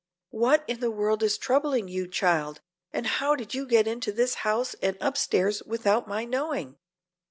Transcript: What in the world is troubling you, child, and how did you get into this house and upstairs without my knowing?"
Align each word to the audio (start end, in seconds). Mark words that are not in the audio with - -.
What 0.31 0.63
in 0.67 0.79
the 0.79 0.89
world 0.89 1.21
is 1.21 1.37
troubling 1.37 1.87
you, 1.87 2.07
child, 2.07 2.59
and 2.91 3.05
how 3.05 3.35
did 3.35 3.53
you 3.53 3.67
get 3.67 3.87
into 3.87 4.11
this 4.11 4.33
house 4.41 4.73
and 4.81 4.97
upstairs 4.99 5.61
without 5.61 6.07
my 6.07 6.25
knowing?" 6.25 6.79